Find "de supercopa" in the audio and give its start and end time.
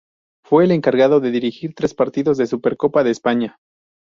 2.37-3.03